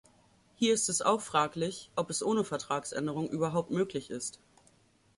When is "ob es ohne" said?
1.95-2.43